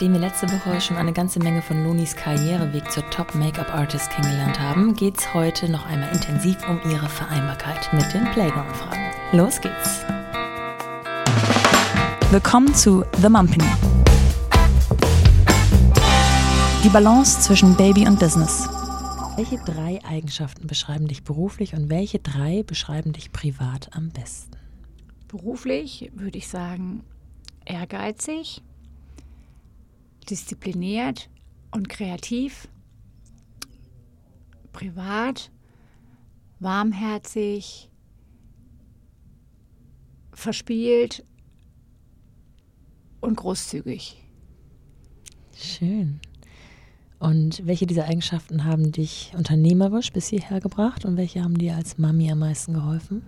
[0.00, 4.94] Nachdem wir letzte Woche schon eine ganze Menge von Lonis Karriereweg zur Top-Make-up-Artist kennengelernt haben,
[4.94, 9.12] geht es heute noch einmal intensiv um ihre Vereinbarkeit mit den Playground-Fragen.
[9.32, 10.00] Los geht's!
[12.30, 13.68] Willkommen zu The Mumpany.
[16.82, 18.70] Die Balance zwischen Baby und Business.
[19.36, 24.56] Welche drei Eigenschaften beschreiben dich beruflich und welche drei beschreiben dich privat am besten?
[25.28, 27.04] Beruflich würde ich sagen
[27.66, 28.62] ehrgeizig,
[30.28, 31.30] diszipliniert
[31.70, 32.68] und kreativ.
[34.72, 35.50] Privat
[36.60, 37.90] warmherzig,
[40.32, 41.24] verspielt
[43.20, 44.16] und großzügig.
[45.56, 46.20] Schön.
[47.18, 51.98] Und welche dieser Eigenschaften haben dich unternehmerisch bis hierher gebracht und welche haben dir als
[51.98, 53.22] Mami am meisten geholfen?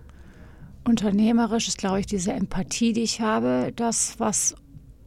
[0.83, 4.55] Unternehmerisch ist, glaube ich, diese Empathie, die ich habe, das, was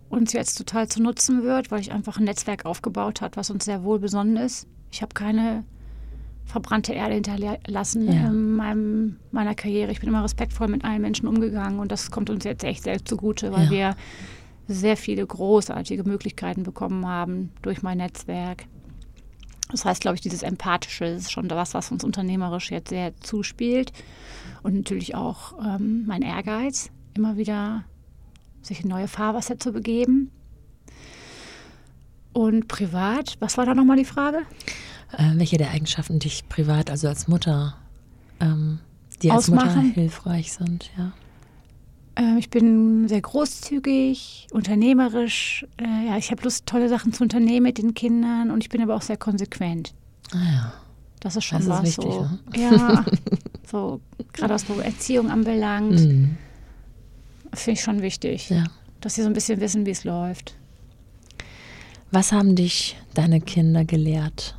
[0.09, 3.65] uns jetzt total zu nutzen wird, weil ich einfach ein Netzwerk aufgebaut habe, was uns
[3.65, 4.67] sehr wohl besonnen ist.
[4.91, 5.65] Ich habe keine
[6.45, 8.29] verbrannte Erde hinterlassen ja.
[8.29, 9.91] in meinem, meiner Karriere.
[9.91, 13.05] Ich bin immer respektvoll mit allen Menschen umgegangen und das kommt uns jetzt echt sehr
[13.05, 13.71] zugute, weil ja.
[13.71, 13.97] wir
[14.69, 18.65] sehr viele großartige Möglichkeiten bekommen haben durch mein Netzwerk.
[19.71, 23.93] Das heißt, glaube ich, dieses Empathische ist schon das, was uns unternehmerisch jetzt sehr zuspielt.
[24.63, 27.85] Und natürlich auch ähm, mein Ehrgeiz, immer wieder
[28.67, 30.31] sich in neue Fahrwasser zu begeben.
[32.33, 34.39] Und privat, was war da nochmal die Frage?
[35.13, 37.77] Äh, welche der Eigenschaften dich privat, also als Mutter,
[38.41, 38.81] ähm,
[39.23, 39.87] die als Ausmachen?
[39.87, 41.13] Mutter hilfreich sind, ja?
[42.17, 45.67] Äh, ich bin sehr großzügig, unternehmerisch.
[45.79, 48.83] Äh, ja, ich habe Lust, tolle Sachen zu unternehmen mit den Kindern und ich bin
[48.83, 49.95] aber auch sehr konsequent.
[50.33, 50.73] Ah ja.
[51.21, 51.89] Das ist schon das was.
[51.89, 52.29] Ist wichtig, so.
[52.55, 53.05] Ja,
[53.71, 54.01] so
[54.33, 56.01] gerade was so Erziehung anbelangt.
[56.01, 56.37] Mhm.
[57.55, 58.65] Finde ich schon wichtig, ja.
[59.01, 60.57] dass sie so ein bisschen wissen, wie es läuft.
[62.11, 64.57] Was haben dich deine Kinder gelehrt?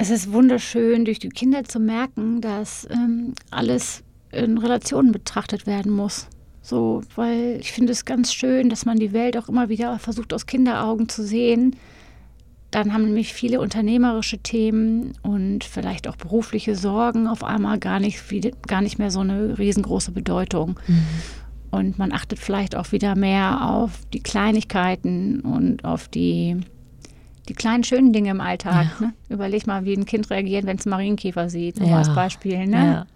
[0.00, 5.90] Es ist wunderschön, durch die Kinder zu merken, dass ähm, alles in Relationen betrachtet werden
[5.90, 6.28] muss.
[6.62, 10.32] So, weil ich finde es ganz schön, dass man die Welt auch immer wieder versucht,
[10.32, 11.76] aus Kinderaugen zu sehen
[12.70, 18.22] dann haben nämlich viele unternehmerische Themen und vielleicht auch berufliche Sorgen auf einmal gar nicht,
[18.66, 20.78] gar nicht mehr so eine riesengroße Bedeutung.
[20.86, 21.06] Mhm.
[21.70, 26.56] Und man achtet vielleicht auch wieder mehr auf die Kleinigkeiten und auf die,
[27.48, 28.86] die kleinen schönen Dinge im Alltag.
[29.00, 29.06] Ja.
[29.06, 29.14] Ne?
[29.28, 31.98] Überleg mal, wie ein Kind reagiert, wenn es einen Marienkäfer sieht, nur ja.
[31.98, 32.66] als Beispiel.
[32.66, 32.76] Ne?
[32.76, 33.06] Ja.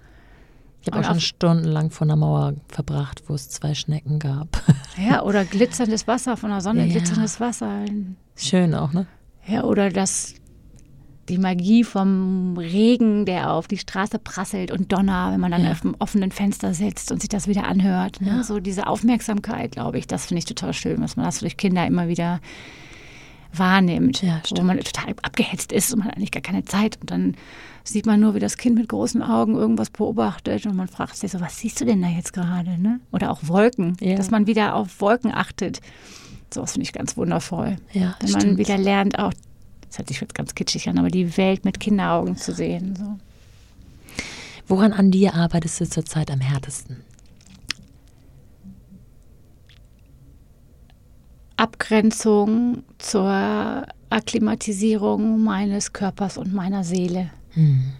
[0.80, 4.62] Ich habe auch schon stundenlang vor einer Mauer verbracht, wo es zwei Schnecken gab.
[4.98, 7.84] Ja, oder glitzerndes Wasser, von der Sonne glitzerndes Wasser.
[8.36, 9.06] Schön auch, ne?
[9.47, 10.34] Ja, oder das,
[11.28, 15.72] die Magie vom Regen, der auf die Straße prasselt und Donner, wenn man dann ja.
[15.72, 18.20] auf dem offenen Fenster sitzt und sich das wieder anhört.
[18.20, 18.28] Ne?
[18.28, 18.42] Ja.
[18.42, 21.86] So diese Aufmerksamkeit, glaube ich, das finde ich total schön, dass man das durch Kinder
[21.86, 22.41] immer wieder
[23.54, 27.10] wahrnimmt, ja, wo man total abgehetzt ist und man hat eigentlich gar keine Zeit und
[27.10, 27.34] dann
[27.84, 31.32] sieht man nur, wie das Kind mit großen Augen irgendwas beobachtet und man fragt sich
[31.32, 32.80] so, was siehst du denn da jetzt gerade?
[32.80, 33.00] Ne?
[33.10, 34.16] Oder auch Wolken, ja.
[34.16, 35.80] dass man wieder auf Wolken achtet.
[36.52, 37.76] Sowas finde ich ganz wundervoll.
[37.92, 38.44] Ja, Wenn stimmt.
[38.44, 39.32] man wieder lernt, auch,
[39.88, 42.96] das hört sich jetzt ganz kitschig an, aber die Welt mit Kinderaugen zu sehen.
[42.96, 43.18] So.
[44.68, 46.98] Woran an dir arbeitest du zurzeit am härtesten?
[51.56, 57.30] Abgrenzung zur Akklimatisierung meines Körpers und meiner Seele.
[57.50, 57.92] Hm.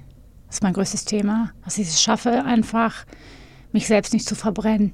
[0.47, 3.07] Das ist mein größtes Thema, dass ich es schaffe, einfach
[3.73, 4.93] mich selbst nicht zu verbrennen.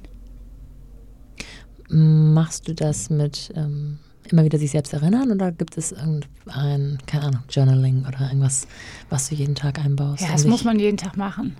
[1.89, 3.97] Machst du das mit ähm,
[4.31, 8.67] immer wieder sich selbst erinnern oder gibt es irgendein, keine Ahnung, Journaling oder irgendwas,
[9.09, 10.21] was du jeden Tag einbaust?
[10.21, 11.55] Ja, das muss man jeden Tag machen.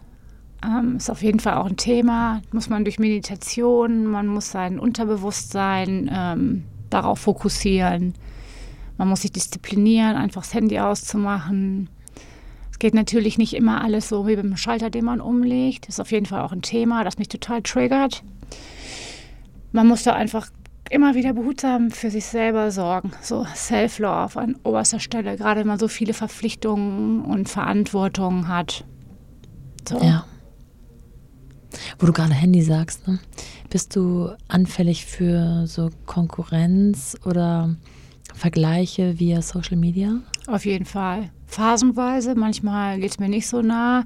[0.63, 2.41] Ähm, ist auf jeden Fall auch ein Thema.
[2.51, 8.13] Muss man durch Meditation, man muss sein Unterbewusstsein ähm, darauf fokussieren.
[8.97, 11.89] Man muss sich disziplinieren, einfach das Handy auszumachen.
[12.72, 15.88] Es geht natürlich nicht immer alles so wie beim Schalter, den man umlegt.
[15.88, 18.24] Ist auf jeden Fall auch ein Thema, das mich total triggert
[19.71, 20.50] man muss da einfach
[20.89, 23.12] immer wieder behutsam für sich selber sorgen.
[23.21, 28.86] So Self-Love an oberster Stelle, gerade wenn man so viele Verpflichtungen und Verantwortungen hat.
[29.88, 30.00] So.
[30.01, 30.25] Ja.
[32.00, 33.19] Wo du gerade Handy sagst, ne?
[33.69, 37.75] bist du anfällig für so Konkurrenz oder
[38.33, 40.19] Vergleiche via Social Media?
[40.48, 41.30] Auf jeden Fall.
[41.45, 44.06] Phasenweise, manchmal geht es mir nicht so nah.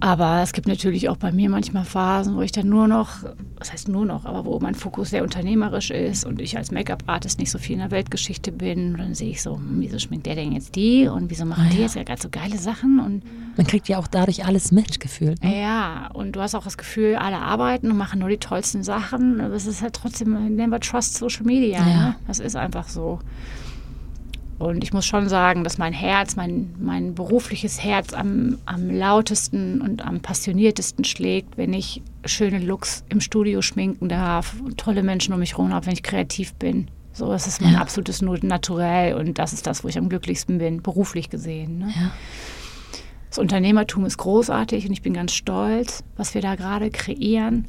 [0.00, 3.10] Aber es gibt natürlich auch bei mir manchmal Phasen, wo ich dann nur noch,
[3.58, 7.38] was heißt nur noch, aber wo mein Fokus sehr unternehmerisch ist und ich als Make-up-Artist
[7.38, 8.92] nicht so viel in der Weltgeschichte bin.
[8.92, 11.64] Und dann sehe ich so, hm, wieso schminkt der denn jetzt die und wieso machen
[11.66, 11.82] Ah, die ja.
[11.82, 13.00] jetzt ja gerade so geile Sachen?
[13.00, 13.22] Und
[13.56, 15.42] Man kriegt ja auch dadurch alles mitgefühlt.
[15.42, 15.60] Ne?
[15.60, 19.40] ja, und du hast auch das Gefühl, alle arbeiten und machen nur die tollsten Sachen.
[19.40, 21.78] Aber es ist halt trotzdem, never trust Social Media.
[21.78, 21.84] Ja.
[22.08, 22.14] Ne?
[22.26, 23.18] Das ist einfach so.
[24.58, 29.80] Und ich muss schon sagen, dass mein Herz, mein, mein berufliches Herz am, am lautesten
[29.80, 35.38] und am passioniertesten schlägt, wenn ich schöne Looks im Studio schminken darf, tolle Menschen um
[35.40, 36.88] mich herum habe, wenn ich kreativ bin.
[37.12, 37.80] So, das ist mein Ja.
[37.80, 41.78] absolutes Naturell und das ist das, wo ich am glücklichsten bin, beruflich gesehen.
[41.78, 41.88] Ne?
[41.94, 42.10] Ja.
[43.30, 47.66] Das Unternehmertum ist großartig und ich bin ganz stolz, was wir da gerade kreieren.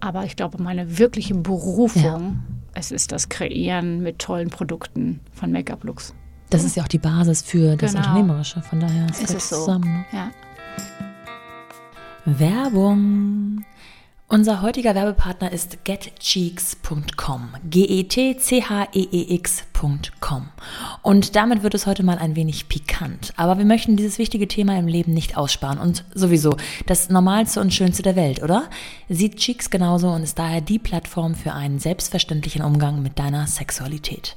[0.00, 2.42] Aber ich glaube, meine wirkliche Berufung,
[2.74, 6.14] es ist das Kreieren mit tollen Produkten von Make-up-Looks.
[6.50, 8.04] Das ist ja auch die Basis für das Genau.
[8.06, 8.62] Unternehmerische.
[8.62, 9.56] Von daher ist Ist das es so.
[9.56, 9.92] zusammen.
[9.92, 10.04] Ne?
[10.12, 10.30] Ja.
[12.26, 13.64] Werbung.
[14.34, 17.50] Unser heutiger Werbepartner ist getcheeks.com.
[17.70, 20.48] G-E-T-C-H-E-E-X.com.
[21.02, 23.32] Und damit wird es heute mal ein wenig pikant.
[23.36, 25.78] Aber wir möchten dieses wichtige Thema im Leben nicht aussparen.
[25.78, 28.64] Und sowieso das Normalste und Schönste der Welt, oder?
[29.08, 34.34] Sieht Cheeks genauso und ist daher die Plattform für einen selbstverständlichen Umgang mit deiner Sexualität.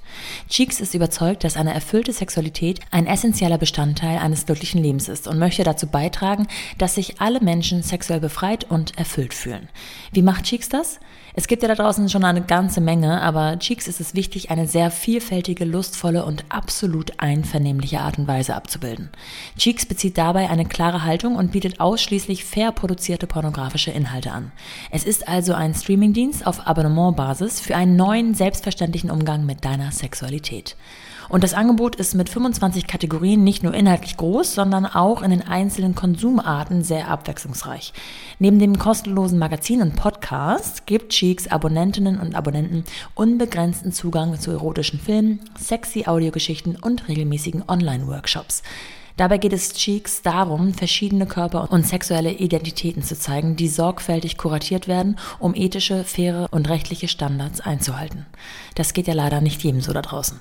[0.48, 5.40] Cheeks ist überzeugt, dass eine erfüllte Sexualität ein essentieller Bestandteil eines glücklichen Lebens ist und
[5.40, 6.46] möchte dazu beitragen,
[6.78, 9.68] dass sich alle Menschen sexuell befreit und erfüllt fühlen.
[10.12, 11.00] Wie macht Cheeks das?
[11.34, 14.68] Es gibt ja da draußen schon eine ganze Menge, aber Cheeks ist es wichtig, eine
[14.68, 19.10] sehr vielfältige, lustvolle und absolut einvernehmliche Art und Weise abzubilden.
[19.58, 24.52] Cheeks bezieht dabei eine klare Haltung und bietet ausschließlich fair produzierte pornografische Inhalte an.
[24.90, 30.76] Es ist also ein Streamingdienst auf Abonnementbasis für einen neuen, selbstverständlichen Umgang mit deiner Sexualität.
[31.30, 35.46] Und das Angebot ist mit 25 Kategorien nicht nur inhaltlich groß, sondern auch in den
[35.46, 37.94] einzelnen Konsumarten sehr abwechslungsreich.
[38.40, 45.00] Neben dem kostenlosen Magazin und Podcast gibt Cheeks Abonnentinnen und Abonnenten unbegrenzten Zugang zu erotischen
[45.00, 48.64] Filmen, sexy Audiogeschichten und regelmäßigen Online-Workshops.
[49.18, 54.88] Dabei geht es Cheeks darum, verschiedene Körper und sexuelle Identitäten zu zeigen, die sorgfältig kuratiert
[54.88, 58.28] werden, um ethische, faire und rechtliche Standards einzuhalten.
[58.76, 60.40] Das geht ja leider nicht jedem so da draußen.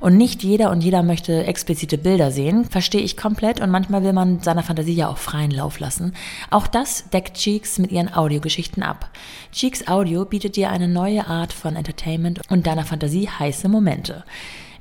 [0.00, 4.12] Und nicht jeder und jeder möchte explizite Bilder sehen, verstehe ich komplett und manchmal will
[4.12, 6.12] man seiner Fantasie ja auch freien Lauf lassen.
[6.50, 9.10] Auch das deckt Cheeks mit ihren Audiogeschichten ab.
[9.52, 14.24] Cheeks Audio bietet dir eine neue Art von Entertainment und deiner Fantasie heiße Momente.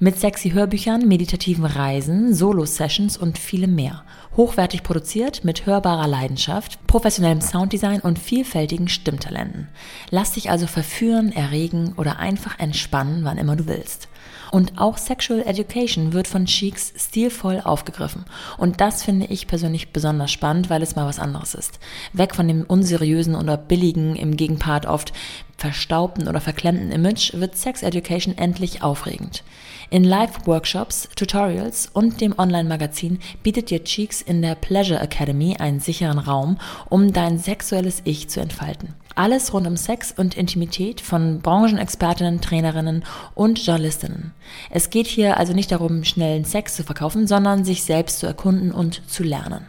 [0.04, 4.04] Mit sexy Hörbüchern, meditativen Reisen, Solo-Sessions und vielem mehr.
[4.36, 9.68] Hochwertig produziert, mit hörbarer Leidenschaft, professionellem Sounddesign und vielfältigen Stimmtalenten.
[10.10, 14.08] Lass dich also verführen, erregen oder einfach entspannen, wann immer du willst.
[14.52, 18.26] Und auch Sexual Education wird von Cheeks stilvoll aufgegriffen.
[18.58, 21.80] Und das finde ich persönlich besonders spannend, weil es mal was anderes ist.
[22.12, 25.14] Weg von dem unseriösen oder billigen, im Gegenpart oft
[25.58, 29.44] verstaubten oder verklemmten Image wird Sex Education endlich aufregend.
[29.90, 36.18] In Live-Workshops, Tutorials und dem Online-Magazin bietet dir Cheeks in der Pleasure Academy einen sicheren
[36.18, 36.58] Raum,
[36.90, 38.96] um dein sexuelles Ich zu entfalten.
[39.16, 43.04] Alles rund um Sex und Intimität von Branchenexpertinnen, Trainerinnen
[43.36, 44.34] und Journalistinnen.
[44.69, 48.72] Es geht hier also nicht darum, schnellen Sex zu verkaufen, sondern sich selbst zu erkunden
[48.72, 49.66] und zu lernen.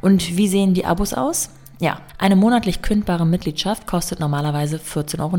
[0.00, 1.50] Und wie sehen die Abos aus?
[1.80, 5.38] Ja, eine monatlich kündbare Mitgliedschaft kostet normalerweise 14,90 Euro.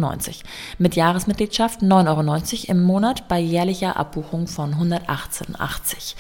[0.78, 6.16] Mit Jahresmitgliedschaft 9,90 Euro im Monat bei jährlicher Abbuchung von 118,80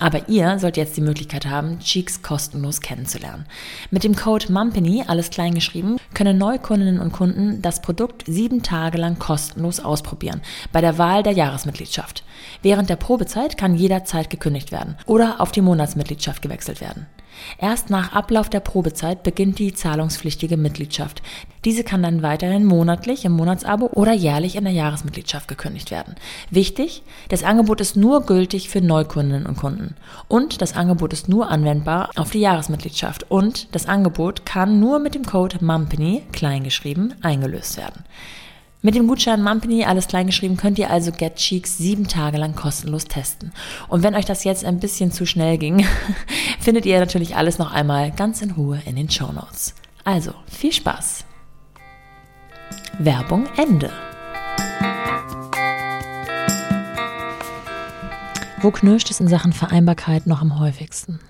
[0.00, 3.46] Aber ihr sollt jetzt die Möglichkeit haben, Cheeks kostenlos kennenzulernen.
[3.92, 8.98] Mit dem Code MUMPANY, alles klein geschrieben, können Neukundinnen und Kunden das Produkt sieben Tage
[8.98, 10.42] lang kostenlos ausprobieren
[10.72, 12.24] bei der Wahl der Jahresmitgliedschaft.
[12.62, 17.06] Während der Probezeit kann jederzeit gekündigt werden oder auf die Monatsmitgliedschaft gewechselt werden.
[17.58, 21.22] Erst nach Ablauf der Probezeit beginnt die zahlungspflichtige Mitgliedschaft.
[21.64, 26.16] Diese kann dann weiterhin monatlich im Monatsabo oder jährlich in der Jahresmitgliedschaft gekündigt werden.
[26.50, 29.94] Wichtig, das Angebot ist nur gültig für Neukundinnen und Kunden.
[30.28, 33.30] Und das Angebot ist nur anwendbar auf die Jahresmitgliedschaft.
[33.30, 38.04] Und das Angebot kann nur mit dem Code MUMPANY, kleingeschrieben, eingelöst werden.
[38.84, 43.04] Mit dem Gutschein Mumpany, alles kleingeschrieben, könnt ihr also Get Cheeks sieben Tage lang kostenlos
[43.04, 43.52] testen.
[43.88, 45.86] Und wenn euch das jetzt ein bisschen zu schnell ging,
[46.60, 49.74] findet ihr natürlich alles noch einmal ganz in Ruhe in den Show Notes.
[50.02, 51.24] Also, viel Spaß!
[52.98, 53.90] Werbung Ende.
[58.62, 61.20] Wo knirscht es in Sachen Vereinbarkeit noch am häufigsten?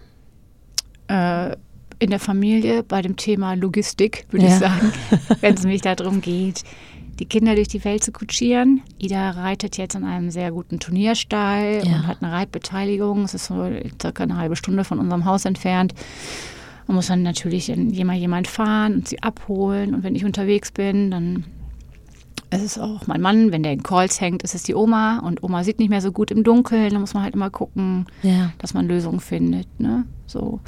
[1.09, 1.53] Äh,
[1.99, 4.53] in der Familie bei dem Thema Logistik, würde Ja.
[4.55, 4.93] ich sagen,
[5.43, 6.63] wenn es nämlich darum geht,
[7.23, 8.81] die Kinder durch die Welt zu kutschieren.
[8.99, 11.95] Ida reitet jetzt in einem sehr guten Turnierstall Ja.
[11.95, 13.23] und hat eine Reitbeteiligung.
[13.23, 15.95] Es ist so circa eine halbe Stunde von unserem Haus entfernt.
[16.89, 19.95] Man muss dann natürlich jemand, jemand fahren und sie abholen.
[19.95, 21.45] Und wenn ich unterwegs bin, dann
[22.51, 23.53] ist es auch mein Mann.
[23.53, 25.21] Wenn der in Calls hängt, ist es die Oma.
[25.21, 26.91] Und Oma sieht nicht mehr so gut im Dunkeln.
[26.93, 28.53] Da muss man halt immer gucken, Ja.
[28.59, 29.69] dass man Lösungen findet.
[29.79, 30.07] Ne?
[30.27, 30.59] So.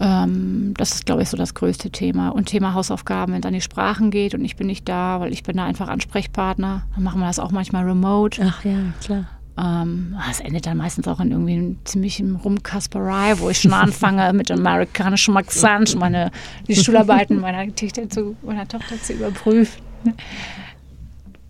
[0.00, 2.28] Ähm, das ist, glaube ich, so das größte Thema.
[2.30, 5.32] Und Thema Hausaufgaben, wenn es an die Sprachen geht und ich bin nicht da, weil
[5.32, 8.40] ich bin da einfach Ansprechpartner, dann machen wir das auch manchmal remote.
[8.44, 9.24] Ach ja, klar.
[9.58, 14.32] Ähm, das endet dann meistens auch in irgendwie einem ziemlichen Rumkasperei, wo ich schon anfange,
[14.34, 16.30] mit amerikanischem Akzent meine,
[16.68, 19.82] die Schularbeiten meiner Tochter zu, meiner Tochter zu überprüfen.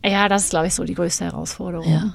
[0.03, 1.91] Ja, das ist, glaube ich, so die größte Herausforderung.
[1.91, 2.15] Ja.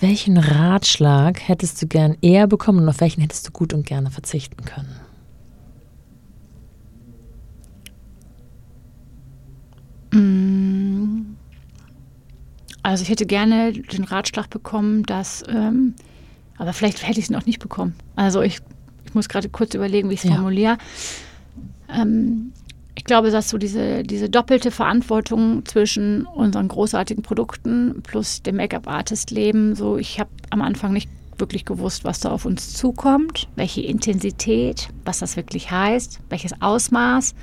[0.00, 4.10] Welchen Ratschlag hättest du gern eher bekommen und auf welchen hättest du gut und gerne
[4.10, 4.94] verzichten können?
[10.12, 11.36] Mm.
[12.82, 15.94] Also ich hätte gerne den Ratschlag bekommen, dass, ähm,
[16.56, 17.94] aber vielleicht hätte ich es noch nicht bekommen.
[18.16, 18.60] Also ich,
[19.04, 20.36] ich muss gerade kurz überlegen, wie ich es Ja.
[20.36, 20.78] formuliere.
[21.90, 22.47] Ähm,
[23.08, 29.96] glaube, dass so diese, diese doppelte Verantwortung zwischen unseren großartigen Produkten plus dem Make-up-Artist-Leben, so
[29.96, 35.18] ich habe am Anfang nicht wirklich gewusst, was da auf uns zukommt, welche Intensität, was
[35.18, 37.34] das wirklich heißt, welches Ausmaß.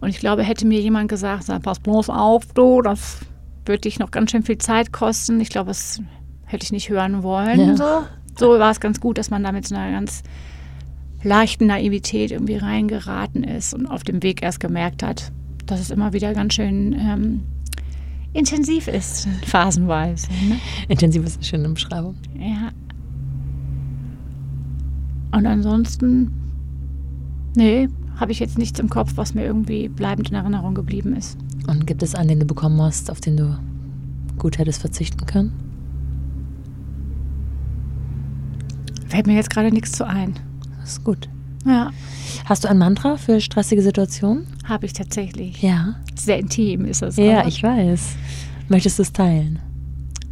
[0.00, 3.18] Und ich glaube, hätte mir jemand gesagt, sag, pass bloß auf, du, das
[3.66, 5.40] wird dich noch ganz schön viel Zeit kosten.
[5.40, 6.00] Ich glaube, das
[6.46, 7.60] hätte ich nicht hören wollen.
[7.60, 7.76] Ja.
[7.76, 8.04] So.
[8.36, 10.22] so war es ganz gut, dass man da mit so einer ganz
[11.22, 15.32] leichten Naivität irgendwie reingeraten ist und auf dem Weg erst gemerkt hat,
[15.66, 17.42] dass es immer wieder ganz schön ähm,
[18.32, 20.28] intensiv ist, phasenweise.
[20.48, 20.56] Ne?
[20.88, 22.16] Intensiv ist eine schöne Beschreibung.
[22.38, 22.70] Ja.
[25.32, 26.32] Und ansonsten,
[27.56, 31.38] nee, habe ich jetzt nichts im Kopf, was mir irgendwie bleibend in Erinnerung geblieben ist.
[31.66, 33.58] Und gibt es einen, den du bekommen hast, auf den du
[34.38, 35.52] gut hättest verzichten können?
[39.08, 40.34] Fällt mir jetzt gerade nichts zu ein.
[40.80, 41.28] Das ist gut.
[41.66, 41.90] Ja,
[42.46, 44.46] Hast du ein Mantra für stressige Situationen?
[44.64, 45.60] habe ich tatsächlich.
[45.62, 45.96] Ja.
[46.14, 47.16] Sehr intim ist es.
[47.16, 47.48] Ja, aber.
[47.48, 48.16] ich weiß.
[48.68, 49.58] Möchtest du es teilen?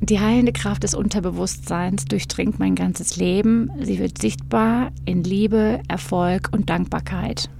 [0.00, 3.71] Die heilende Kraft des Unterbewusstseins durchdringt mein ganzes Leben.
[3.83, 7.50] Sie wird sichtbar in Liebe, Erfolg und Dankbarkeit.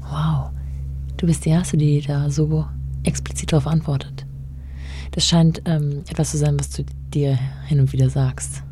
[0.00, 0.50] Wow.
[1.16, 2.66] Du bist die Erste, die da so
[3.04, 4.26] explizit darauf antwortet.
[5.12, 8.62] Das scheint ähm, etwas zu sein, was du dir hin und wieder sagst.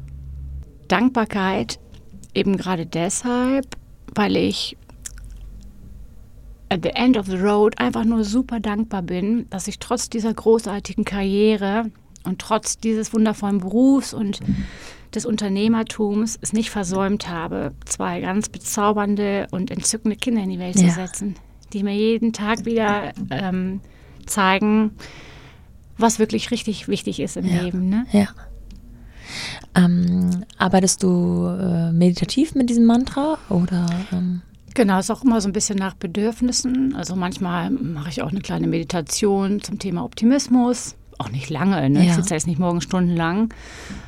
[0.93, 1.79] Dankbarkeit
[2.35, 3.67] eben gerade deshalb,
[4.15, 4.77] weil ich
[6.69, 10.33] at the end of the road einfach nur super dankbar bin, dass ich trotz dieser
[10.35, 11.91] großartigen Karriere
[12.25, 14.41] und trotz dieses wundervollen Berufs und
[15.15, 20.77] des Unternehmertums es nicht versäumt habe, zwei ganz bezaubernde und entzückende Kinder in die Welt
[20.77, 20.89] Ja.
[20.89, 21.35] zu setzen,
[21.73, 23.81] die mir jeden Tag wieder ähm,
[24.27, 24.93] zeigen,
[25.99, 27.63] was wirklich richtig wichtig ist im Ja.
[27.63, 27.89] Leben.
[27.89, 28.07] Ne?
[28.13, 28.29] Ja.
[29.75, 33.87] Ähm, arbeitest du äh, meditativ mit diesem Mantra oder?
[34.13, 34.43] Ähm,
[34.75, 36.95] Genau, ist auch immer so ein bisschen nach Bedürfnissen.
[36.97, 40.95] Also manchmal mache ich auch eine kleine Meditation zum Thema Optimismus.
[41.19, 41.99] Auch nicht lange, ne?
[42.05, 42.07] Ja.
[42.11, 43.53] Ich sitze jetzt nicht morgen stundenlang,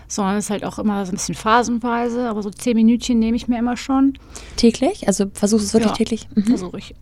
[0.09, 2.31] sondern es ist halt auch immer so ein bisschen phasenweise.
[2.31, 4.15] Aber so zehn Minütchen nehme ich mir immer schon.
[4.57, 5.07] täglich?
[5.07, 5.97] Also versuchst du es wirklich Ja.
[5.99, 6.29] täglich?
[6.35, 6.45] Mhm.
[6.45, 6.95] Versuche ich.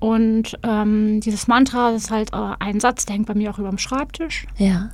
[0.00, 3.68] Und ähm, dieses Mantra ist halt äh, ein Satz, der hängt bei mir auch über
[3.70, 4.46] dem Schreibtisch.
[4.58, 4.90] Ja,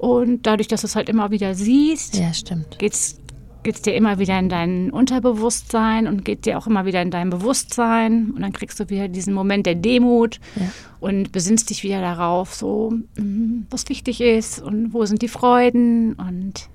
[0.00, 2.78] Und dadurch, dass du es halt immer wieder siehst, ja, stimmt.
[2.78, 3.16] geht's
[3.62, 7.28] geht's dir immer wieder in dein Unterbewusstsein und geht dir auch immer wieder in dein
[7.28, 10.62] Bewusstsein und dann kriegst du wieder diesen Moment der Demut Ja.
[11.00, 16.14] und besinnst dich wieder darauf, so mm, was wichtig ist und wo sind die Freuden
[16.14, 16.70] und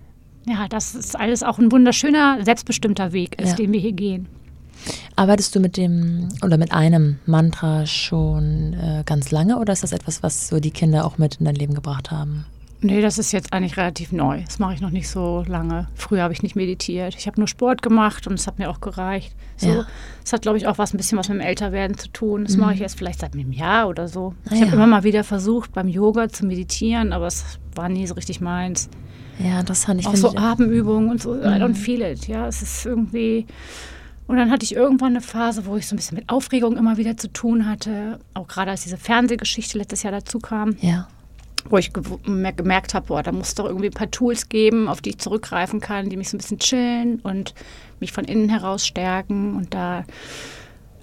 [0.46, 3.55] ja, das ist alles auch ein wunderschöner, selbstbestimmter Weg ist, Ja.
[3.55, 4.27] den wir hier gehen.
[5.15, 9.91] Arbeitest du mit dem oder mit einem Mantra schon äh, ganz lange oder ist das
[9.91, 12.46] etwas, was so die Kinder auch mit in dein Leben gebracht haben?
[12.82, 14.41] Nee, das ist jetzt eigentlich relativ neu.
[14.46, 15.88] Das mache ich noch nicht so lange.
[15.96, 17.15] Früher habe ich nicht meditiert.
[17.17, 19.34] Ich habe nur Sport gemacht und es hat mir auch gereicht.
[19.58, 19.86] So, Ja.
[20.24, 22.44] Es hat, glaube ich, auch was ein bisschen was mit dem Älterwerden zu tun.
[22.46, 24.34] Das mache ich jetzt vielleicht seit einem Jahr oder so.
[24.46, 24.74] Ah, ich habe ja.
[24.74, 28.89] immer mal wieder versucht, beim Yoga zu meditieren, aber es war nie so richtig meins.
[29.39, 30.01] Ja, interessant.
[30.01, 31.36] Ich auch so Atemübungen und so.
[31.36, 32.27] I don't feel it.
[32.27, 33.46] Ja, es ist irgendwie.
[34.27, 36.98] Und dann hatte ich irgendwann eine Phase, wo ich so ein bisschen mit Aufregung immer
[36.98, 38.20] wieder zu tun hatte.
[38.34, 41.08] Auch gerade als diese Fernsehgeschichte letztes Jahr dazu kam ja,
[41.69, 45.01] wo ich gemerkt habe, boah, da muss es doch irgendwie ein paar Tools geben, auf
[45.01, 47.53] die ich zurückgreifen kann, die mich so ein bisschen chillen und
[48.00, 49.55] mich von innen heraus stärken.
[49.55, 50.05] Und da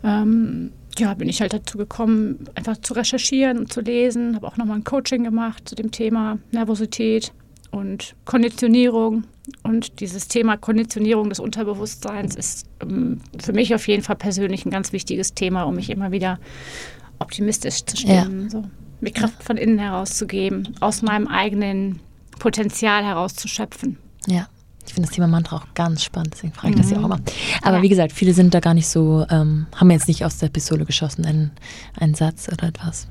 [0.05, 4.37] ähm, ja, bin ich halt dazu gekommen, einfach zu recherchieren und zu lesen.
[4.37, 7.33] Habe auch nochmal ein Coaching gemacht zu dem Thema Nervosität
[7.71, 9.25] und Konditionierung.
[9.65, 14.71] Und dieses Thema Konditionierung des Unterbewusstseins ist ähm, für mich auf jeden Fall persönlich ein
[14.71, 16.39] ganz wichtiges Thema, um mich immer wieder
[17.19, 18.51] optimistisch zu stimmen.
[18.51, 18.65] So.
[19.03, 21.99] Mir Kraft von innen herauszugeben, aus meinem eigenen
[22.39, 23.99] Potenzial herauszuschöpfen.
[24.27, 24.47] ja.
[24.85, 27.21] Ich finde das Thema Mantra auch ganz spannend, deswegen frage ich das ja auch immer.
[27.63, 27.83] Aber ja.
[27.83, 30.85] wie gesagt, viele sind da gar nicht so, ähm, haben jetzt nicht aus der Pistole
[30.85, 31.53] geschossen, einen,
[31.97, 33.07] einen Satz oder etwas.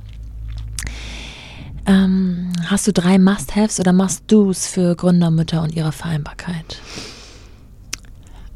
[1.86, 6.82] Ähm, hast du drei Must-Haves oder Must-Dos für Gründermütter und ihre Vereinbarkeit?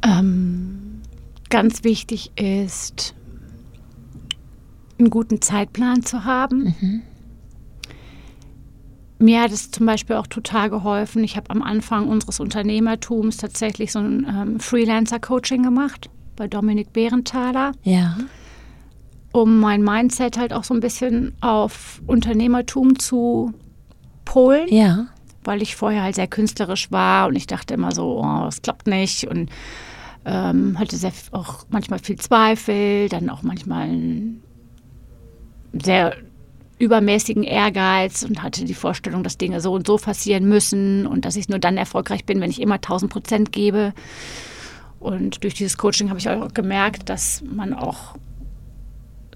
[0.02, 1.00] Ähm,
[1.48, 3.14] ganz wichtig ist,
[4.98, 6.74] einen guten Zeitplan zu haben.
[6.80, 7.02] Mhm.
[9.18, 11.24] Mir hat es zum Beispiel auch total geholfen.
[11.24, 17.72] Ich habe am Anfang unseres Unternehmertums tatsächlich so ein ähm, Freelancer-Coaching gemacht bei Dominik Behrenthaler.
[17.82, 18.16] Ja.
[19.32, 23.52] Um mein Mindset halt auch so ein bisschen auf Unternehmertum zu
[24.24, 24.68] polen.
[24.68, 25.06] Ja.
[25.44, 28.86] Weil ich vorher halt sehr künstlerisch war und ich dachte immer so, oh, es klappt
[28.86, 29.48] nicht und
[30.26, 34.42] ähm, hatte sehr, auch manchmal viel Zweifel, dann auch manchmal ein
[35.72, 36.16] sehr
[36.78, 41.36] übermäßigen Ehrgeiz und hatte die Vorstellung, dass Dinge so und so passieren müssen und dass
[41.36, 43.94] ich nur dann erfolgreich bin, wenn ich immer 1000 Prozent gebe.
[45.00, 48.16] Und durch dieses Coaching habe ich auch gemerkt, dass man auch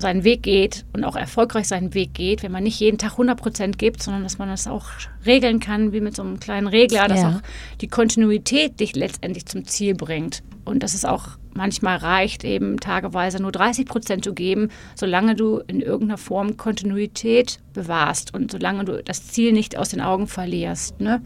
[0.01, 3.41] seinen Weg geht und auch erfolgreich seinen Weg geht, wenn man nicht jeden Tag 100
[3.41, 4.87] Prozent gibt, sondern dass man das auch
[5.27, 7.29] regeln kann, wie mit so einem kleinen Regler, dass ja.
[7.31, 10.43] auch die Kontinuität dich letztendlich zum Ziel bringt.
[10.65, 15.59] Und dass es auch manchmal reicht, eben tageweise nur 30 Prozent zu geben, solange du
[15.67, 21.01] in irgendeiner Form Kontinuität bewahrst und solange du das Ziel nicht aus den Augen verlierst.
[21.01, 21.23] Ne?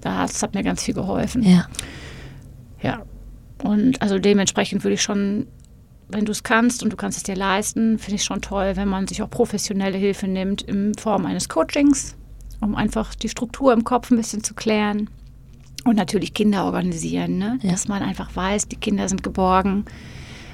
[0.00, 1.42] Das hat mir ganz viel geholfen.
[1.42, 1.66] Ja.
[2.82, 3.02] Ja.
[3.62, 5.46] Und also dementsprechend würde ich schon
[6.08, 8.88] wenn du es kannst und du kannst es dir leisten, finde ich schon toll, wenn
[8.88, 12.16] man sich auch professionelle Hilfe nimmt in Form eines Coachings,
[12.60, 15.08] um einfach die Struktur im Kopf ein bisschen zu klären.
[15.84, 17.58] Und natürlich Kinder organisieren, ne?
[17.62, 17.72] Ja.
[17.72, 19.84] dass man einfach weiß, die Kinder sind geborgen.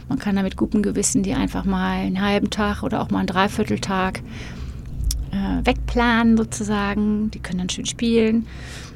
[0.08, 3.18] Man kann da mit gutem Gewissen die einfach mal einen halben Tag oder auch mal
[3.18, 4.22] einen Dreivierteltag
[5.32, 7.30] äh, wegplanen sozusagen.
[7.30, 8.46] Die können dann schön spielen.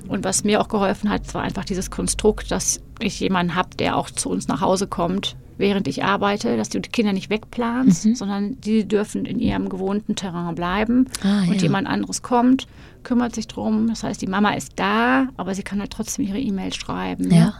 [0.08, 3.96] Und was mir auch geholfen hat, war einfach dieses Konstrukt, dass ich jemanden habe, der
[3.96, 8.04] auch zu uns nach Hause kommt, während ich arbeite, dass du die Kinder nicht wegplanst,
[8.04, 8.14] mhm.
[8.14, 11.62] sondern die dürfen in ihrem gewohnten Terrain bleiben ah, und ja.
[11.62, 12.66] jemand anderes kommt,
[13.04, 13.86] kümmert sich drum.
[13.88, 17.28] Das heißt, die Mama ist da, aber sie kann halt trotzdem ihre E-Mail schreiben.
[17.28, 17.54] Ne?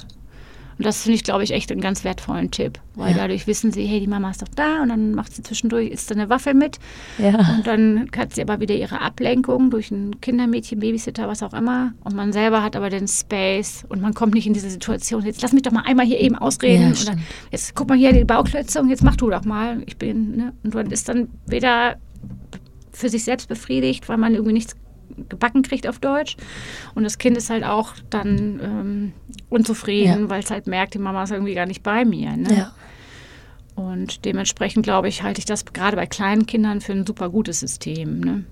[0.79, 3.19] Und das finde ich, glaube ich, echt einen ganz wertvollen Tipp, weil ja.
[3.19, 6.11] dadurch wissen sie, hey, die Mama ist doch da und dann macht sie zwischendurch, isst
[6.13, 6.79] eine Waffel mit
[7.19, 7.55] ja.
[7.57, 11.93] und dann hat sie aber wieder ihre Ablenkung durch ein Kindermädchen, Babysitter, was auch immer
[12.05, 15.43] und man selber hat aber den Space und man kommt nicht in diese Situation, jetzt
[15.43, 18.25] lass mich doch mal einmal hier eben ausreden ja, dann, jetzt guck mal hier die
[18.25, 20.53] Bauklötze und jetzt mach du doch mal, ich bin, ne?
[20.63, 21.97] und man ist dann wieder
[22.93, 24.77] für sich selbst befriedigt, weil man irgendwie nichts
[25.29, 26.37] gebacken kriegt auf Deutsch.
[26.95, 29.13] Und das Kind ist halt auch dann ähm,
[29.49, 30.31] unzufrieden, ja.
[30.31, 32.37] weil es halt merkt, die Mama ist irgendwie gar nicht bei mir.
[32.37, 32.57] Ne?
[32.57, 32.73] Ja.
[33.75, 37.61] Und dementsprechend, glaube ich, halte ich das gerade bei kleinen Kindern für ein super gutes
[37.61, 38.21] System.
[38.21, 38.45] Ne?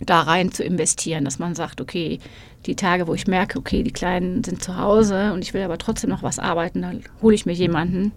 [0.00, 2.18] Da rein zu investieren, dass man sagt, okay,
[2.66, 5.78] die Tage, wo ich merke, okay, die Kleinen sind zu Hause und ich will aber
[5.78, 8.12] trotzdem noch was arbeiten, dann hole ich mir jemanden,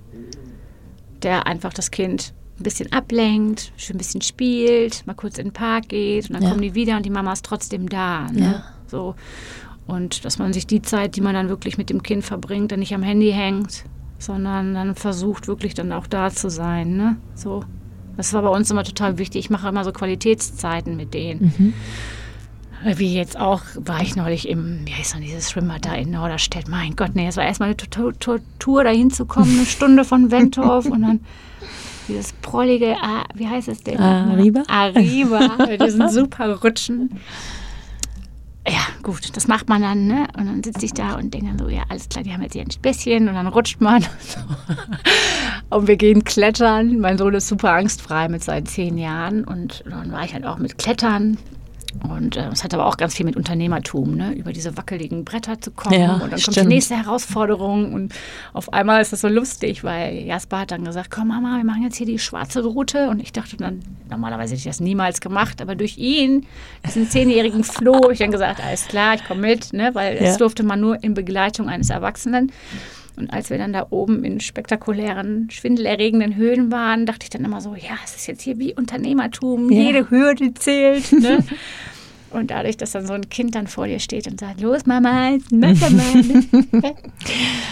[1.22, 5.54] der einfach das Kind ein bisschen ablenkt, schön ein bisschen spielt, mal kurz in den
[5.54, 6.50] Park geht und dann ja.
[6.50, 8.28] kommen die wieder und die Mama ist trotzdem da.
[8.32, 8.42] Ne?
[8.42, 8.64] Ja.
[8.88, 9.16] So.
[9.88, 12.80] Und dass man sich die Zeit, die man dann wirklich mit dem Kind verbringt, dann
[12.80, 13.84] nicht am Handy hängt,
[14.20, 16.96] sondern dann versucht wirklich dann auch da zu sein.
[16.96, 17.18] Ne?
[17.36, 17.64] So.
[18.18, 19.46] Das war bei uns immer total wichtig.
[19.46, 21.54] Ich mache immer so Qualitätszeiten mit denen.
[21.58, 21.74] Mhm.
[22.98, 26.68] Wie jetzt auch, war ich neulich im, wie heißt denn dieses Schwimmbad da in Norderstedt?
[26.68, 27.78] Mein Gott, nee, es war erstmal eine
[28.60, 31.20] Tour dahin zu kommen, eine Stunde von Wentorf und dann
[32.08, 34.00] dieses prollige, ah, wie heißt es denn?
[34.00, 34.64] Arriba.
[34.68, 37.20] Arriba, diesen super Rutschen.
[38.68, 40.28] Ja, gut, das macht man dann, ne?
[40.38, 42.54] Und dann sitze ich da und denke dann so, ja, alles klar, die haben jetzt
[42.54, 44.04] hier ein Späßchen und dann rutscht man.
[45.70, 47.00] und wir gehen klettern.
[47.00, 50.58] Mein Sohn ist super angstfrei mit seinen zehn Jahren und dann war ich halt auch
[50.58, 51.38] mit Klettern
[52.04, 54.34] und äh, es hat aber auch ganz viel mit Unternehmertum, ne?
[54.34, 56.00] über diese wackeligen Bretter zu kommen.
[56.00, 56.58] Ja, und dann stimmt.
[56.58, 57.94] kommt die nächste Herausforderung.
[57.94, 58.14] Und
[58.54, 61.84] auf einmal ist das so lustig, weil Jasper hat dann gesagt, komm Mama, wir machen
[61.84, 63.10] jetzt hier die schwarze Route.
[63.10, 63.80] Und ich dachte dann,
[64.10, 65.62] normalerweise hätte ich das niemals gemacht.
[65.62, 66.46] Aber durch ihn,
[66.86, 69.74] diesen zehnjährigen Flo, habe ich dann gesagt, alles klar, ich komme mit.
[69.74, 69.92] Ne?
[69.94, 70.22] Weil ja.
[70.22, 72.52] es durfte man nur in Begleitung eines Erwachsenen.
[73.18, 77.62] Und als wir dann da oben in spektakulären, schwindelerregenden Höhen waren, dachte ich dann immer
[77.62, 79.82] so, ja, es ist jetzt hier wie Unternehmertum, ja.
[79.82, 81.12] jede Hürde zählt.
[81.12, 81.44] Ne?
[82.32, 85.38] Und dadurch, dass dann so ein Kind dann vor dir steht und sagt, los Mama,
[85.52, 86.24] mach mal.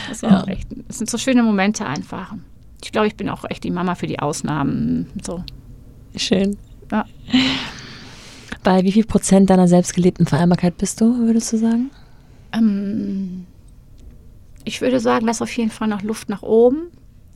[0.07, 0.45] das, ja.
[0.45, 2.33] echt, das sind so schöne Momente einfach.
[2.81, 5.09] Ich glaube, ich bin auch echt die Mama für die Ausnahmen.
[5.21, 5.43] So.
[6.15, 6.55] Schön.
[6.91, 7.05] Ja.
[8.63, 11.91] Bei wie viel Prozent deiner selbstgelebten Vereinbarkeit bist du, würdest du sagen?
[12.53, 13.45] Ähm,
[14.65, 16.87] ich würde sagen, da ist auf jeden Fall noch Luft nach oben.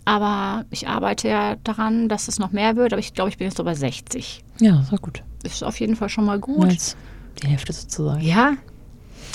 [0.06, 2.94] Aber ich arbeite ja daran, dass es noch mehr wird.
[2.94, 4.44] Aber ich glaube, ich bin jetzt so bei 60.
[4.60, 5.22] Ja, ist auch gut.
[5.44, 6.72] Ist auf jeden Fall schon mal gut.
[6.72, 6.78] Ja,
[7.44, 8.22] die Hälfte sozusagen.
[8.22, 8.54] Ja.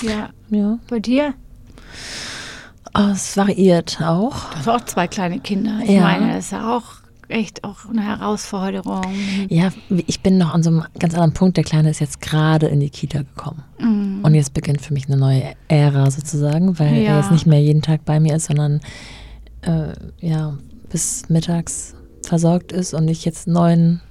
[0.01, 0.29] Ja.
[0.49, 0.79] Ja.
[0.89, 1.35] Bei dir?
[2.95, 4.49] Oh, es variiert auch.
[4.51, 5.79] Du hast auch zwei kleine Kinder.
[5.83, 6.01] Ich Ja.
[6.01, 6.85] meine, das ist ja auch
[7.33, 9.01] echt auch eine Herausforderung.
[9.49, 9.69] Ja,
[10.07, 11.57] ich bin noch an so einem ganz anderen Punkt.
[11.57, 13.63] Der Kleine ist jetzt gerade in die Kita gekommen.
[13.79, 14.19] Mhm.
[14.23, 17.11] Und jetzt beginnt für mich eine neue Ära sozusagen, weil Ja.
[17.11, 18.79] er jetzt nicht mehr jeden Tag bei mir ist, sondern
[19.61, 20.57] äh, ja,
[20.89, 24.01] bis mittags versorgt ist und ich jetzt einen neuen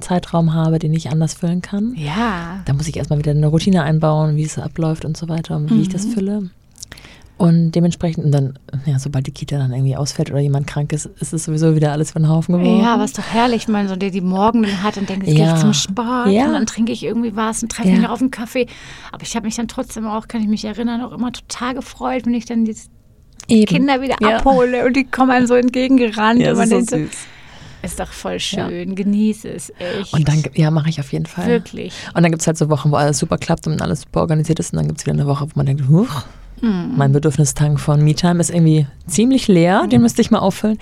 [0.00, 1.94] Zeitraum habe, den ich anders füllen kann.
[1.96, 2.60] Ja.
[2.66, 5.70] Da muss ich erstmal wieder eine Routine einbauen, wie es abläuft und so weiter und
[5.70, 6.10] wie ich das Mhm.
[6.12, 6.50] fülle.
[7.38, 11.06] Und dementsprechend, und dann, ja, sobald die Kita dann irgendwie ausfällt oder jemand krank ist,
[11.20, 12.80] ist es sowieso wieder alles von Haufen geworden.
[12.82, 15.46] Ja, ist doch herrlich, wenn man so der die Morgen hat und denkt, jetzt gehe
[15.46, 15.54] Ja.
[15.54, 16.46] ich zum Sport Ja.
[16.46, 17.94] und dann trinke ich irgendwie was und treffe Ja.
[17.94, 18.66] mich noch auf einen Kaffee.
[19.12, 22.26] Aber ich habe mich dann trotzdem auch, kann ich mich erinnern, auch immer total gefreut,
[22.26, 22.74] wenn ich dann die
[23.46, 23.66] Eben.
[23.66, 24.38] Kinder wieder Ja.
[24.38, 26.40] abhole und die kommen einem so entgegengerannt.
[26.40, 27.20] Ja, und man ist so denkt, süß.
[27.82, 30.12] ist doch voll schön, genieße es echt.
[30.12, 31.46] Und dann, ja, mache ich auf jeden Fall.
[31.46, 31.94] Wirklich.
[32.14, 34.58] Und dann gibt es halt so Wochen, wo alles super klappt und alles super organisiert
[34.58, 34.72] ist.
[34.72, 36.24] Und dann gibt es wieder eine Woche, wo man denkt, huch,
[36.60, 39.86] mein Bedürfnistank von Me-Time ist irgendwie ziemlich leer.
[39.86, 40.78] Den müsste ich mal auffüllen.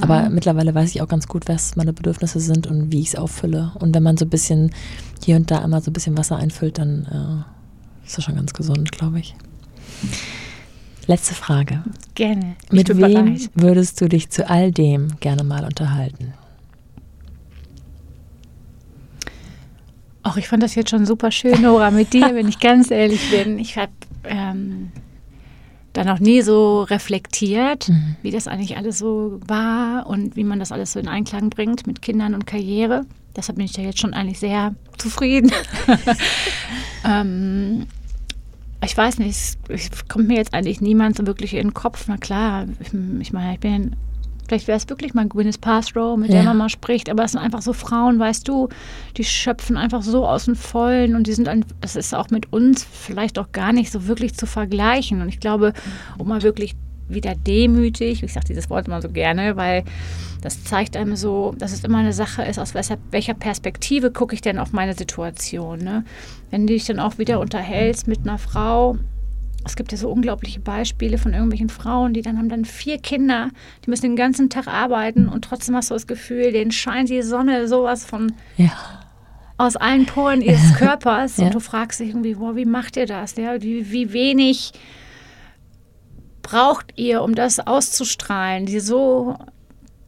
[0.00, 3.16] Aber mittlerweile weiß ich auch ganz gut, was meine Bedürfnisse sind und wie ich es
[3.16, 3.72] auffülle.
[3.80, 4.70] Und wenn man so ein bisschen
[5.24, 7.44] hier und da immer so ein bisschen Wasser einfüllt, dann
[8.04, 9.34] äh, ist das schon ganz gesund, glaube ich.
[11.06, 11.82] Letzte Frage.
[12.14, 12.56] Gerne.
[12.66, 13.50] Ich Mit wem bereit.
[13.54, 16.32] würdest du dich zu all dem gerne mal unterhalten?
[20.22, 23.30] Ach, ich fand das jetzt schon super schön, Nora, mit dir, wenn ich ganz ehrlich
[23.30, 23.58] bin.
[23.58, 23.92] Ich habe
[24.24, 24.90] ähm,
[25.94, 28.16] da noch nie so reflektiert, Mhm.
[28.22, 31.86] wie das eigentlich alles so war und wie man das alles so in Einklang bringt
[31.86, 33.06] mit Kindern und Karriere.
[33.36, 35.50] Deshalb bin ich da jetzt schon eigentlich sehr zufrieden.
[37.04, 37.86] ähm,
[38.84, 42.04] ich weiß nicht, es, kommt mir jetzt eigentlich niemand so wirklich in den Kopf.
[42.06, 43.96] Na klar, ich, ich meine, ich bin,
[44.46, 46.44] vielleicht wäre es wirklich mal Gwyneth Paltrow, mit der Ja.
[46.44, 48.68] man mal spricht, aber es sind einfach so Frauen, weißt du,
[49.16, 52.52] die schöpfen einfach so aus dem Vollen und die sind, ein, das ist auch mit
[52.52, 55.20] uns vielleicht auch gar nicht so wirklich zu vergleichen.
[55.20, 55.72] Und ich glaube,
[56.18, 56.74] um mal wirklich
[57.08, 59.84] wieder demütig, ich sage dieses Wort immer so gerne, weil
[60.40, 64.34] das zeigt einem so, dass es immer eine Sache ist, aus welcher, welcher Perspektive gucke
[64.34, 65.78] ich denn auf meine Situation.
[65.78, 66.04] Ne?
[66.50, 68.96] Wenn du dich dann auch wieder unterhältst mit einer Frau,
[69.66, 73.50] es gibt ja so unglaubliche Beispiele von irgendwelchen Frauen, die dann haben dann vier Kinder,
[73.84, 77.22] die müssen den ganzen Tag arbeiten und trotzdem hast du das Gefühl, denen scheint die
[77.22, 78.72] Sonne sowas von Ja.
[79.56, 81.46] aus allen Poren ihres Körpers Ja.
[81.46, 83.36] und du fragst dich irgendwie, boah, wie macht ihr das?
[83.36, 83.60] Ja?
[83.62, 84.72] Wie, wie wenig
[86.42, 89.36] braucht ihr, um das auszustrahlen, die so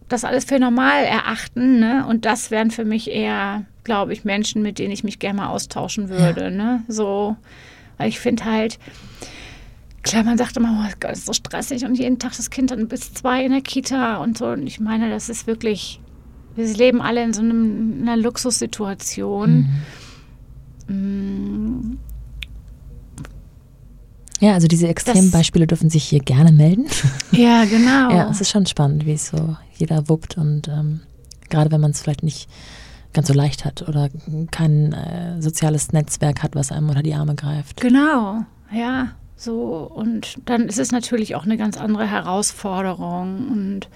[0.08, 1.80] das alles für normal erachten.
[1.80, 2.04] Ne?
[2.06, 5.48] Und das wären für mich eher, glaube ich, Menschen, mit denen ich mich gerne mal
[5.48, 6.50] austauschen würde.
[6.50, 6.82] Ne?
[6.88, 7.36] So,
[7.96, 8.78] weil ich finde halt,
[10.06, 12.88] klar, man sagt immer, oh Gott, ist so stressig und jeden Tag das Kind dann
[12.88, 14.46] bis zwei in der Kita und so.
[14.46, 16.00] Und ich meine, das ist wirklich,
[16.54, 19.68] wir leben alle in so einem, einer Luxussituation.
[20.88, 21.98] Mm,
[24.40, 26.86] Ja, also diese extremen Das- Beispiele dürfen sich hier gerne melden.
[27.32, 28.10] Ja, genau.
[28.10, 31.00] Ja, es ist schon spannend, wie es so jeder wuppt und ähm,
[31.50, 32.48] gerade wenn man es vielleicht nicht
[33.12, 34.08] ganz so leicht hat oder
[34.50, 37.80] kein äh, soziales Netzwerk hat, was einem unter die Arme greift.
[37.80, 39.90] Genau, ja, so.
[39.94, 43.48] Und dann ist es natürlich auch eine ganz andere Herausforderung.
[43.48, 43.88] Und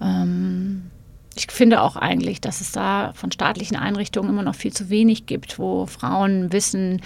[0.00, 0.90] ähm,
[1.36, 5.26] ich finde auch eigentlich, dass es da von staatlichen Einrichtungen immer noch viel zu wenig
[5.26, 7.00] gibt, wo Frauen wissen,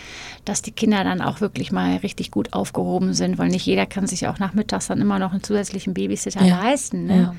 [0.46, 4.06] dass die Kinder dann auch wirklich mal richtig gut aufgehoben sind, weil nicht jeder kann
[4.06, 7.06] sich auch nachmittags dann immer noch einen zusätzlichen Babysitter Ja, leisten.
[7.06, 7.16] Ne?
[7.20, 7.34] ja.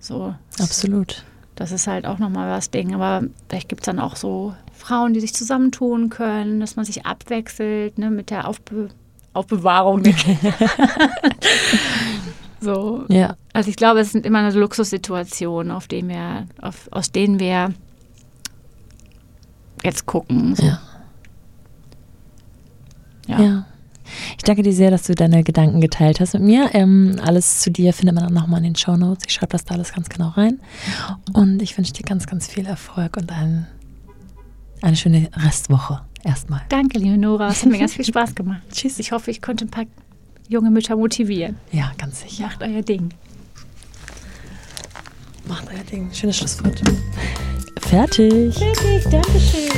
[0.00, 1.24] So, Absolut.
[1.54, 2.94] das ist halt auch nochmal was Ding.
[2.94, 7.06] Aber vielleicht gibt es dann auch so Frauen, die sich zusammentun können, dass man sich
[7.06, 8.88] abwechselt ne, mit der Aufbe
[9.34, 10.02] Aufbewahrung.
[12.60, 13.04] so.
[13.08, 17.38] Ja, Also ich glaube, es sind immer eine Luxussituationen, auf denen wir, auf, aus denen
[17.38, 17.74] wir
[19.82, 20.54] jetzt gucken.
[20.54, 20.64] So.
[20.64, 20.80] ja,
[23.26, 23.40] Ja.
[23.40, 23.66] ja.
[24.36, 26.74] Ich danke dir sehr, dass du deine Gedanken geteilt hast mit mir.
[26.74, 29.24] Ähm, alles zu dir findet man dann nochmal in den Show Notes.
[29.26, 30.60] Ich schreibe das da alles ganz genau rein.
[31.32, 33.66] Und ich wünsche dir ganz, ganz viel Erfolg und ein,
[34.82, 36.62] eine schöne Restwoche erstmal.
[36.68, 37.48] Danke, liebe Nora.
[37.48, 38.62] Es hat mir ganz viel Spaß gemacht.
[38.72, 38.98] Tschüss.
[38.98, 39.84] Ich hoffe, ich konnte ein paar
[40.48, 41.56] junge Mütter motivieren.
[41.72, 42.44] Ja, ganz sicher.
[42.44, 43.10] Macht euer Ding.
[45.46, 46.10] Macht euer Ding.
[46.12, 46.80] Schönes Schlusswort.
[47.80, 48.54] Fertig.
[48.54, 49.70] Fertig, Dankeschön.